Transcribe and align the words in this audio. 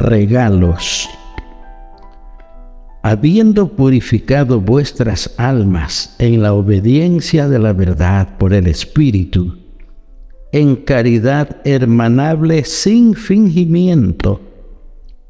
Regalos. 0.00 1.10
Habiendo 3.02 3.76
purificado 3.76 4.58
vuestras 4.58 5.34
almas 5.36 6.16
en 6.18 6.42
la 6.42 6.54
obediencia 6.54 7.50
de 7.50 7.58
la 7.58 7.74
verdad 7.74 8.38
por 8.38 8.54
el 8.54 8.66
Espíritu, 8.66 9.58
en 10.52 10.76
caridad 10.76 11.58
hermanable 11.64 12.64
sin 12.64 13.14
fingimiento, 13.14 14.40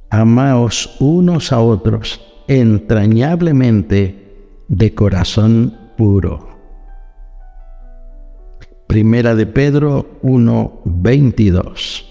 amaos 0.08 0.96
unos 1.00 1.50
a 1.50 1.58
otros 1.58 2.20
entrañablemente 2.46 4.36
de 4.68 4.94
corazón 4.94 5.76
puro. 5.96 6.48
Primera 8.86 9.34
de 9.34 9.46
Pedro 9.46 10.20
1:22. 10.22 12.09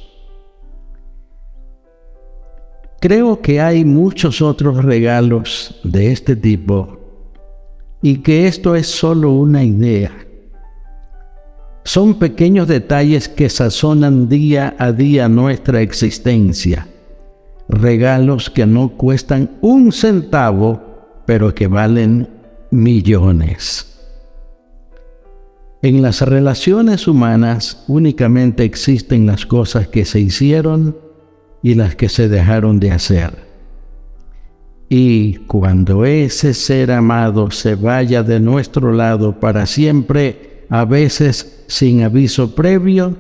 Creo 3.00 3.42
que 3.42 3.62
hay 3.62 3.86
muchos 3.86 4.42
otros 4.42 4.84
regalos 4.84 5.80
de 5.84 6.12
este 6.12 6.36
tipo 6.36 7.00
y 8.02 8.18
que 8.18 8.48
esto 8.48 8.76
es 8.76 8.88
solo 8.88 9.32
una 9.32 9.64
idea. 9.64 10.12
Son 11.84 12.20
pequeños 12.20 12.68
detalles 12.68 13.30
que 13.30 13.50
sazonan 13.50 14.28
día 14.28 14.76
a 14.78 14.92
día 14.92 15.30
nuestra 15.30 15.82
existencia 15.82 16.88
regalos 17.70 18.50
que 18.50 18.66
no 18.66 18.90
cuestan 18.90 19.58
un 19.62 19.92
centavo, 19.92 20.82
pero 21.26 21.54
que 21.54 21.68
valen 21.68 22.28
millones. 22.72 23.86
En 25.82 26.02
las 26.02 26.22
relaciones 26.22 27.08
humanas 27.08 27.86
únicamente 27.88 28.66
existen 28.66 29.28
las 29.28 29.46
cosas 29.46 29.88
que 29.88 30.04
se 30.04 30.20
hicieron 30.20 30.98
y 31.62 31.76
las 31.76 31.96
que 31.96 32.10
se 32.10 32.30
dejaron 32.30 32.80
de 32.80 32.92
hacer. 32.92 33.50
Y 34.90 35.36
cuando 35.46 36.06
ese 36.06 36.54
ser 36.54 36.92
amado 36.92 37.52
se 37.52 37.76
vaya 37.76 38.24
de 38.24 38.40
nuestro 38.40 38.92
lado 38.92 39.40
para 39.40 39.66
siempre, 39.66 40.66
a 40.70 40.86
veces 40.86 41.64
sin 41.68 42.04
aviso 42.04 42.56
previo, 42.56 43.16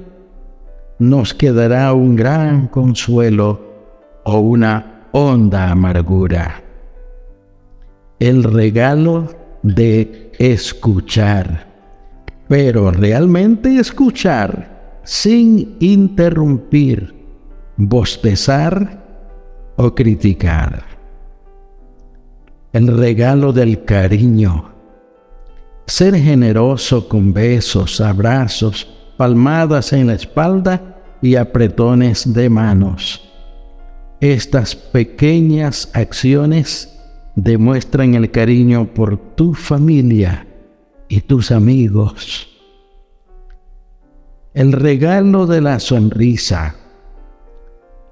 nos 0.97 1.33
quedará 1.33 1.93
un 1.93 2.15
gran 2.15 2.67
consuelo 2.67 3.61
o 4.23 4.39
una 4.39 5.07
honda 5.11 5.71
amargura. 5.71 6.63
El 8.19 8.43
regalo 8.43 9.33
de 9.63 10.31
escuchar, 10.39 11.67
pero 12.47 12.91
realmente 12.91 13.77
escuchar 13.77 15.01
sin 15.03 15.77
interrumpir, 15.79 17.15
bostezar 17.79 19.03
o 19.77 19.95
criticar. 19.95 20.83
El 22.71 22.95
regalo 22.95 23.51
del 23.51 23.83
cariño, 23.83 24.69
ser 25.87 26.15
generoso 26.15 27.09
con 27.09 27.33
besos, 27.33 27.99
abrazos, 27.99 28.87
palmadas 29.17 29.91
en 29.93 30.07
la 30.07 30.13
espalda 30.13 31.01
y 31.21 31.35
apretones 31.35 32.31
de 32.31 32.49
manos 32.49 33.29
estas 34.19 34.75
pequeñas 34.75 35.89
acciones 35.93 36.99
demuestran 37.35 38.15
el 38.15 38.31
cariño 38.31 38.93
por 38.93 39.17
tu 39.35 39.53
familia 39.53 40.45
y 41.07 41.21
tus 41.21 41.51
amigos. 41.51 42.49
El 44.53 44.73
regalo 44.73 45.47
de 45.47 45.61
la 45.61 45.79
sonrisa. 45.79 46.75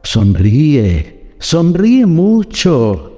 Sonríe, 0.07 1.35
sonríe 1.39 2.05
mucho. 2.05 3.13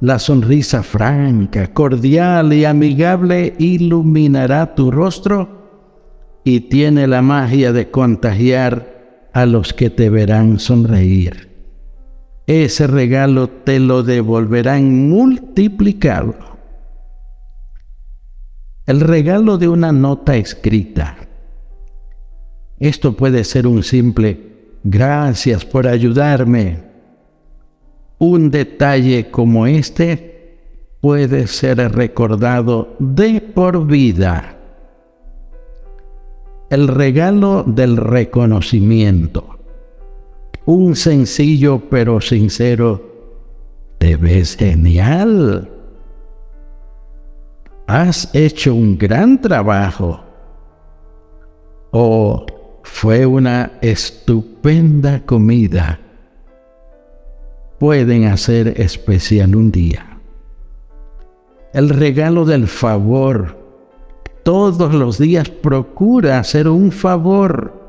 La 0.00 0.18
sonrisa 0.18 0.82
franca, 0.82 1.72
cordial 1.72 2.52
y 2.52 2.64
amigable 2.64 3.54
iluminará 3.58 4.74
tu 4.74 4.90
rostro 4.90 6.40
y 6.44 6.60
tiene 6.60 7.06
la 7.06 7.22
magia 7.22 7.72
de 7.72 7.90
contagiar 7.90 9.30
a 9.32 9.46
los 9.46 9.72
que 9.72 9.90
te 9.90 10.10
verán 10.10 10.58
sonreír 10.58 11.52
ese 12.46 12.86
regalo 12.86 13.48
te 13.48 13.78
lo 13.78 14.02
devolverán 14.02 15.08
multiplicado. 15.08 16.34
El 18.84 19.00
regalo 19.00 19.58
de 19.58 19.68
una 19.68 19.92
nota 19.92 20.36
escrita. 20.36 21.16
Esto 22.78 23.16
puede 23.16 23.44
ser 23.44 23.66
un 23.66 23.84
simple 23.84 24.51
gracias 24.84 25.64
por 25.64 25.86
ayudarme. 25.86 26.78
Un 28.18 28.50
detalle 28.50 29.30
como 29.30 29.66
este 29.66 30.58
puede 31.00 31.46
ser 31.46 31.78
recordado 31.92 32.94
de 32.98 33.40
por 33.40 33.86
vida. 33.86 34.56
El 36.70 36.88
regalo 36.88 37.64
del 37.66 37.96
reconocimiento 37.96 39.52
un 40.64 40.94
sencillo 40.94 41.80
pero 41.90 42.20
sincero, 42.20 43.02
te 43.98 44.16
ves 44.16 44.56
genial. 44.56 45.68
Has 47.86 48.32
hecho 48.32 48.74
un 48.74 48.96
gran 48.96 49.40
trabajo. 49.40 50.20
O 51.90 52.46
fue 52.82 53.26
una 53.26 53.72
estupenda 53.80 55.20
comida. 55.20 55.98
Pueden 57.78 58.24
hacer 58.24 58.80
especial 58.80 59.56
un 59.56 59.72
día. 59.72 60.18
El 61.72 61.88
regalo 61.88 62.44
del 62.44 62.68
favor. 62.68 63.60
Todos 64.44 64.92
los 64.92 65.18
días 65.18 65.48
procura 65.48 66.38
hacer 66.38 66.68
un 66.68 66.90
favor 66.90 67.82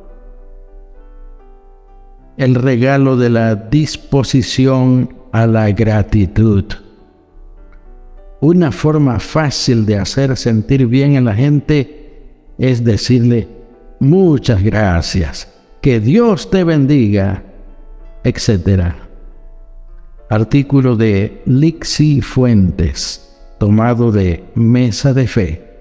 el 2.38 2.56
regalo 2.56 3.16
de 3.16 3.30
la 3.30 3.56
disposición 3.56 5.16
a 5.32 5.46
la 5.46 5.72
gratitud. 5.72 6.66
Una 8.42 8.72
forma 8.72 9.20
fácil 9.20 9.86
de 9.86 9.98
hacer 9.98 10.36
sentir 10.36 10.88
bien 10.88 11.16
a 11.16 11.22
la 11.22 11.34
gente 11.34 12.24
es 12.58 12.84
decirle 12.84 13.48
muchas 14.04 14.62
gracias, 14.62 15.48
que 15.82 16.00
Dios 16.00 16.50
te 16.50 16.64
bendiga, 16.64 17.44
etc. 18.24 18.94
Artículo 20.30 20.96
de 20.96 21.42
Lixi 21.46 22.22
Fuentes, 22.22 23.36
tomado 23.60 24.12
de 24.12 24.44
Mesa 24.56 25.14
de 25.14 25.28
Fe. 25.28 25.74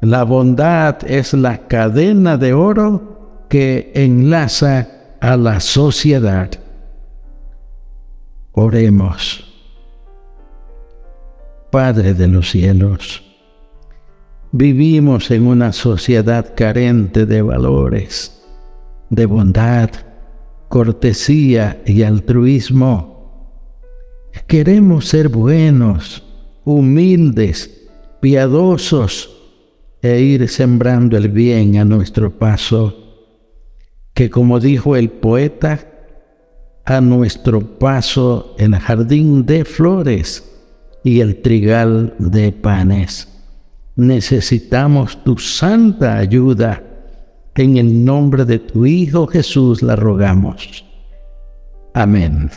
La 0.00 0.22
bondad 0.22 0.98
es 1.06 1.34
la 1.34 1.66
cadena 1.66 2.36
de 2.36 2.52
oro 2.52 3.46
que 3.48 3.90
enlaza 3.94 4.88
a 5.20 5.36
la 5.36 5.60
sociedad. 5.60 6.50
Oremos. 8.52 9.44
Padre 11.70 12.14
de 12.14 12.28
los 12.28 12.50
cielos, 12.50 13.27
vivimos 14.52 15.30
en 15.30 15.46
una 15.46 15.72
sociedad 15.72 16.54
carente 16.54 17.26
de 17.26 17.42
valores, 17.42 18.42
de 19.10 19.26
bondad, 19.26 19.90
cortesía 20.68 21.82
y 21.86 22.02
altruismo. 22.02 23.68
Queremos 24.46 25.06
ser 25.08 25.28
buenos, 25.28 26.22
humildes, 26.64 27.88
piadosos 28.20 29.34
e 30.02 30.20
ir 30.20 30.48
sembrando 30.48 31.16
el 31.16 31.28
bien 31.28 31.76
a 31.76 31.84
nuestro 31.84 32.38
paso 32.38 33.08
que 34.18 34.30
como 34.30 34.58
dijo 34.58 34.96
el 34.96 35.10
poeta, 35.10 35.78
a 36.84 37.00
nuestro 37.00 37.78
paso 37.78 38.56
el 38.58 38.74
jardín 38.74 39.46
de 39.46 39.64
flores 39.64 40.42
y 41.04 41.20
el 41.20 41.40
trigal 41.40 42.16
de 42.18 42.50
panes. 42.50 43.37
Necesitamos 43.98 45.24
tu 45.24 45.36
santa 45.38 46.18
ayuda. 46.18 46.80
En 47.56 47.76
el 47.76 48.04
nombre 48.04 48.44
de 48.44 48.60
tu 48.60 48.86
Hijo 48.86 49.26
Jesús 49.26 49.82
la 49.82 49.96
rogamos. 49.96 50.84
Amén. 51.94 52.48